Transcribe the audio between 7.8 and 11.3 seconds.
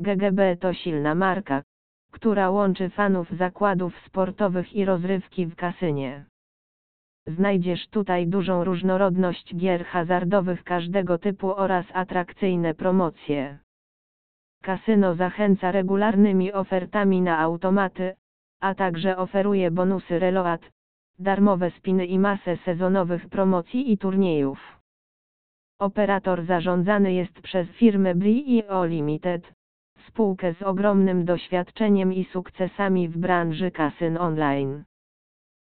tutaj dużą różnorodność gier hazardowych każdego